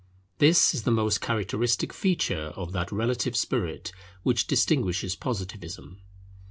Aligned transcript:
This 0.39 0.73
is 0.73 0.81
the 0.81 0.89
most 0.89 1.21
characteristic 1.21 1.93
feature 1.93 2.53
of 2.55 2.71
that 2.71 2.91
relative 2.91 3.37
spirit 3.37 3.91
which 4.23 4.47
distinguishes 4.47 5.15
Positivism. 5.15 6.01